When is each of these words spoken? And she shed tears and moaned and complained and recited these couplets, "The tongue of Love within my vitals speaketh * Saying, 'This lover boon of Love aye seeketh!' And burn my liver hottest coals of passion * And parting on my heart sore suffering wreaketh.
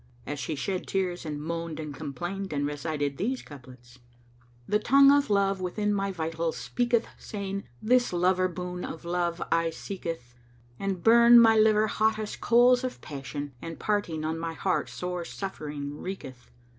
And 0.25 0.39
she 0.39 0.55
shed 0.55 0.87
tears 0.87 1.27
and 1.27 1.39
moaned 1.39 1.79
and 1.79 1.93
complained 1.93 2.51
and 2.53 2.65
recited 2.65 3.17
these 3.17 3.43
couplets, 3.43 3.99
"The 4.67 4.79
tongue 4.79 5.11
of 5.11 5.29
Love 5.29 5.61
within 5.61 5.93
my 5.93 6.11
vitals 6.11 6.57
speaketh 6.57 7.05
* 7.13 7.17
Saying, 7.19 7.65
'This 7.83 8.11
lover 8.11 8.47
boon 8.47 8.83
of 8.83 9.05
Love 9.05 9.43
aye 9.51 9.69
seeketh!' 9.69 10.33
And 10.79 11.03
burn 11.03 11.39
my 11.39 11.55
liver 11.55 11.85
hottest 11.85 12.41
coals 12.41 12.83
of 12.83 12.99
passion 13.01 13.53
* 13.57 13.61
And 13.61 13.77
parting 13.77 14.25
on 14.25 14.39
my 14.39 14.53
heart 14.53 14.89
sore 14.89 15.23
suffering 15.23 15.91
wreaketh. 15.99 16.49